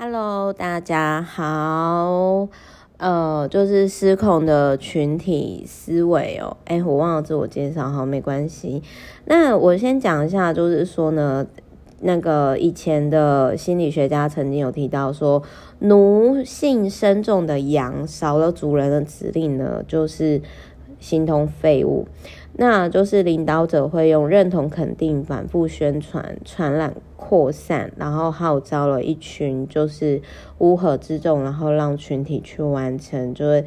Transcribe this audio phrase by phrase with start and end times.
[0.00, 2.46] Hello，大家好。
[2.98, 6.56] 呃，就是失控的群体思维哦。
[6.66, 8.80] 哎，我忘了自我介绍，好，没关系。
[9.24, 11.44] 那我先讲一下，就是说呢，
[12.02, 15.42] 那个以前的心理学家曾经有提到说，
[15.80, 20.40] 奴性深重的羊少了主人的指令呢，就是
[21.00, 22.06] 形同废物。
[22.60, 30.20] 那就是领导者会用认同、肯定、反复宣传、传染、扩散，然后号召了一群就是
[30.58, 33.64] 乌合之众，然后让群体去完成就是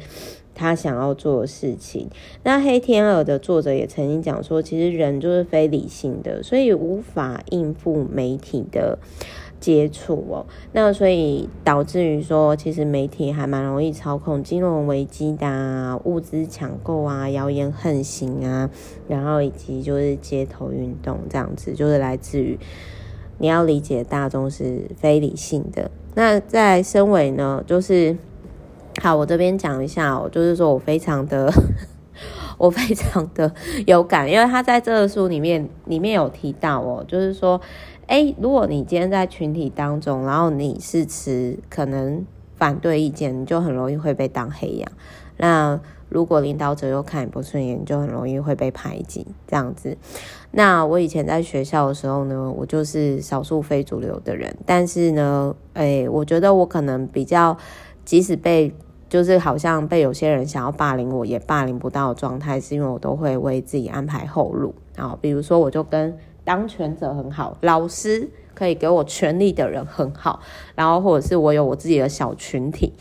[0.54, 2.10] 他想要做的事情。
[2.42, 8.98] 那《黑天鹅》的作者也曾经讲说，其实人就是非理性的，所以无法应付媒体的。
[9.62, 18.68] 接触哦，那所以导致于说，其实媒体还蛮容易操控金融危机的啊，物资抢购啊，谣言横行啊，
[19.06, 22.58] 然后以及就是街头运动这样子，就是来自于
[23.38, 25.88] 你要理解大众是非理性的。
[26.16, 28.16] 那在身为呢，就是
[29.00, 31.48] 好，我这边讲一下哦，就是说我非常的
[32.58, 33.54] 我非常的
[33.86, 37.60] 有感，因为他在这个书里面里面有提到哦，就是说。
[38.12, 44.86] 诶，如果你今天在群体当中，然后你是持可能反对意见，你就很容易会被当黑羊。
[45.38, 49.96] 那如果领导者又看你不顺眼，就很容易会被排挤这样子。
[50.50, 57.56] 那我以前在学校的时候呢，我就是少数非主流的人，但是呢，诶，我觉得我可能比较，
[58.04, 58.74] 即使被
[59.08, 64.74] 就是好像被有些人想要霸凌我，也霸凌不到状态，是因为我都会为自己安排后路。
[64.96, 66.14] 啊，比如说我就跟。
[66.44, 70.40] 当权者很好，老师可以给我权力的人很好，
[70.74, 72.92] 然后或者是我有我自己的小群体，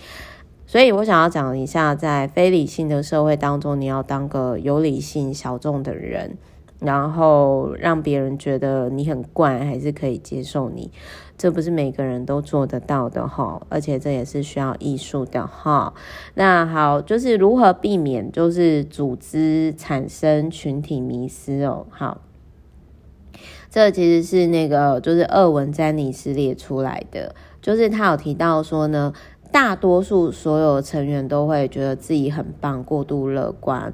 [0.65, 6.37] 所以我想要讲一下，在非理性的社会当中，你要当个有理性小众的人，
[6.79, 10.91] 然后让别人觉得你很怪，还是可以接受你，
[11.37, 15.93] 这不是每个人都做得到的哈，而且这也是需要艺术的哈。
[16.35, 22.21] 那好，就是如何避免就是组织产生群体迷失哦，好。
[23.71, 29.13] 这其实是那个，就是厄文詹尼斯列出来的，就是他有提到说呢，
[29.49, 33.93] 大多数所有成员都会觉得自己很棒，过度乐观，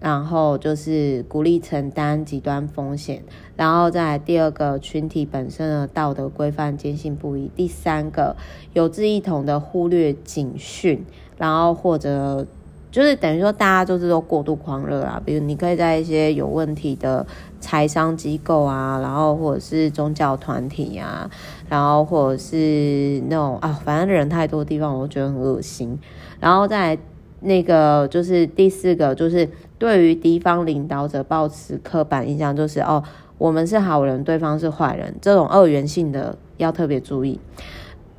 [0.00, 3.22] 然后就是鼓励承担极端风险，
[3.54, 8.34] 然后再第二个，群体本身的道德规范坚信不疑，第三个，
[8.72, 11.04] 有志一同的忽略警讯，
[11.36, 12.46] 然后或者。
[12.88, 15.20] 就是等于说，大家就是都过度狂热啊。
[15.22, 17.26] 比如，你可以在一些有问题的
[17.66, 21.28] 财商机构啊，然后或者是宗教团体啊，
[21.68, 25.98] 然后或者是那种啊，反正人太多的地方，我觉得很恶心。
[26.38, 27.02] 然后再来
[27.40, 33.02] 那个，就是第四个，就是对于敌方领导者抱持刻板印象，就是哦，
[33.36, 37.40] 我们是好人，对方是坏人，这种二元性的要特别注意。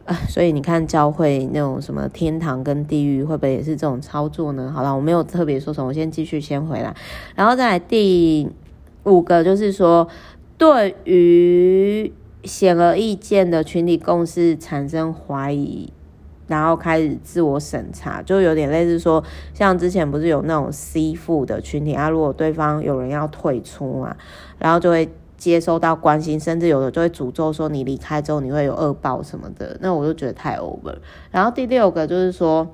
[0.03, 4.69] 啊 所以你看教会那种什么天堂跟地狱会不会也是这种操作呢？
[4.75, 6.93] 好了，我没有特别说什么，我先继续先回来，
[7.33, 8.49] 然后再第
[9.07, 10.07] 五个就是说，
[10.57, 12.13] 对于
[12.43, 15.91] 显而易见的群体共识产生怀疑，
[16.47, 19.23] 然后开始自我审查，就有点类似说，
[19.53, 24.15] 像之前不是有那种 C 负的群体啊，如果对方有人要退出啊，
[24.59, 25.09] 然后就会。
[25.37, 30.95] 接收到关心，甚至有的就会诅咒说你离开之后你会有恶报什么的，那我就觉得太 over。
[31.29, 32.67] 然后第六个就是说，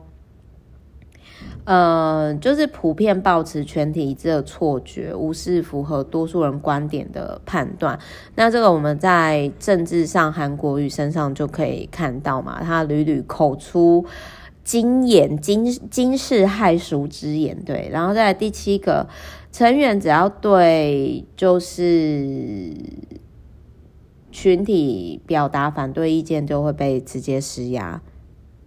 [1.66, 7.98] 呃，就是普遍抱持全体一致的错觉，无视符合多数人观点的判断。
[8.36, 14.06] 那这个我们在政治上韩国瑜身上就可以看到嘛，他屡屡口出
[14.64, 17.58] 惊言、惊惊世骇俗之言。
[17.64, 19.08] 对，然后再第七个。
[19.52, 22.74] 成员只要对就是
[24.32, 28.02] 群体表达反对意见，就会被直接施压，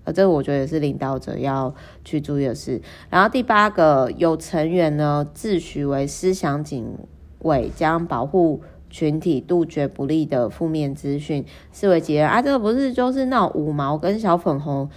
[0.07, 2.81] 而这个我觉得也是领导者要去注意的事。
[3.11, 6.97] 然后第八个，有成员呢自诩为思想警
[7.41, 14.89] 卫，将保护群体、杜绝不利的负面资讯视为己任啊，这个不是就是那五毛跟小粉红。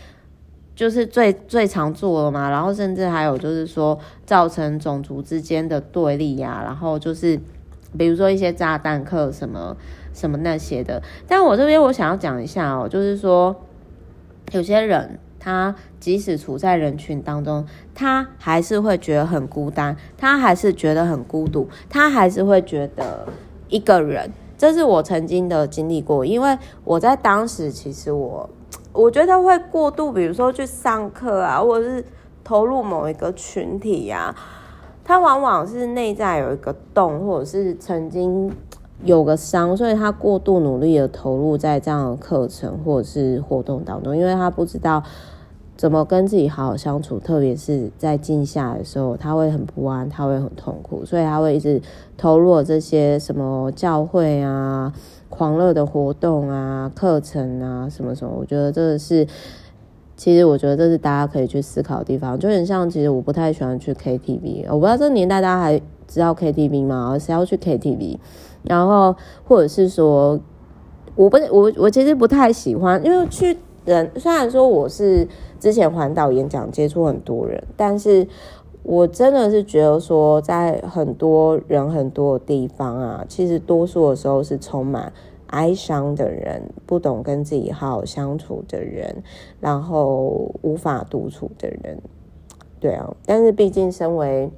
[0.75, 7.37] 就是最最常做的嘛，然后甚至还有就是说造成种族之间的对立呀、然后就是
[7.97, 9.75] 比如说一些炸弹客什么
[10.13, 11.03] 什么那些的。
[11.27, 13.53] 但我这边我想要讲一下哦，就是说
[14.51, 23.27] 有些人他即使处在人群当中，他还是会觉得很孤单，他还是觉得很孤独，他还是会觉得
[23.67, 24.31] 一个人。
[24.57, 28.49] 这是我曾经的经历过，因为我在当时其实我。
[28.91, 32.03] 我觉得会过度，比如说去上课啊，或者是
[32.43, 34.35] 投入某一个群体呀、
[35.05, 38.51] 他往往是内在有一个洞，或者是曾经
[39.03, 45.01] 有个伤，所以他过度努力的投入在这样的课程或者是活动当中，因为他不知道
[45.77, 51.81] 怎么跟自己好好相处，特别是在静下的时候，他会很不安，他会很痛苦，所以他会一直
[52.17, 54.93] 投入这些什么教会啊、
[55.29, 58.33] 狂热的活动啊、课程啊什么什么。
[58.37, 59.25] 我觉得这个是，
[60.17, 62.37] 其实我觉得这是大家可以去思考的地方。
[62.37, 67.17] 就很像，其实我不太喜欢去 KTV，我不知道这个年代大家还知道 KTV 吗？
[67.19, 68.17] 谁要去 KTV？
[68.63, 69.15] 然后，
[69.47, 70.39] 或者是说，
[71.15, 75.27] 我不，我我其实不太喜欢，因为去人虽然说我是
[75.59, 78.27] 之前环岛演讲接触很多人，但是
[78.83, 85.13] 我真的是觉得说，在很多人很多的地方啊，其实多数的时候是充满
[85.47, 89.23] 哀伤的人，不懂跟自己好好相处的人，
[89.59, 92.01] 然后无法独处的人，
[92.79, 94.51] 对啊，但是毕竟身为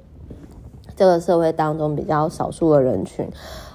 [0.96, 3.26] 这个社会当中比较少数的人群。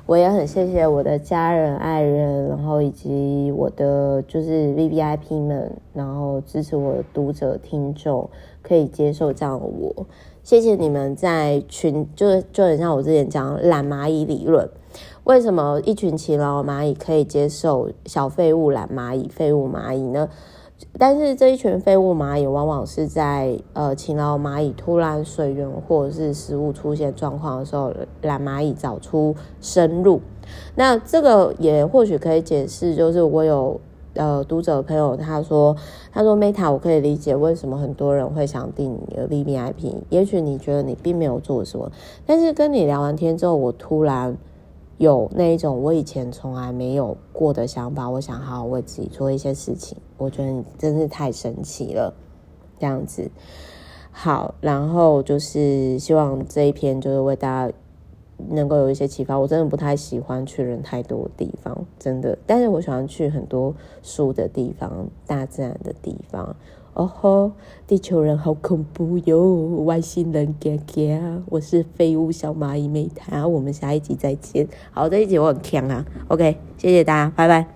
[0.06, 8.30] 我也很谢谢我的家人、爱人，然后以及我的就是 VVIP 们，然后支持我的读者、听众，
[8.62, 10.06] 可以接受这样的我。
[10.44, 14.70] 谢谢你们在群，就就很像我之前讲懒蚂蚁理论，
[15.26, 20.30] 为什么一群勤劳蚂蚁可以接受小废物懒蚂蚁、废物蚂蚁呢？
[21.00, 30.22] 但是这一群废物蚂蚁往往是在呃勤劳蚂蚁突然水源或者是食物出现状况的时候，懒蚂蚁找出生路。
[30.76, 33.80] 那这个也或许可以解释，就是我有
[34.14, 35.76] 呃读者朋友他说，
[36.12, 41.92] 他说 Meta 我可以理解为什么很多人会想订你的 VVIP，也许你觉得你并没有做什么，
[42.26, 44.38] 但是跟你聊完天之后，我突然。
[44.98, 49.98] 有那一种我以前从来没有过的想法，我想好好为自己做一些事情。
[50.18, 52.14] 我觉得你真是太神奇了，
[52.80, 53.30] 这样子。
[54.12, 57.74] 好，然后就是希望这一篇就是为大家
[58.50, 59.38] 能够有一些启发。
[59.38, 66.56] 我真的不太喜欢去人太多的地方，真的，但是我喜欢去很多树的地方、大自然的地方。
[66.94, 67.52] 哦吼！
[67.86, 71.44] 地球人好恐怖哟，外星人嘎嘎！
[71.46, 74.68] 我是废物小蚂蚁妹塔，我们下一集再见。
[74.90, 77.68] 好，这一集我很强啊，OK，谢谢大家，拜拜。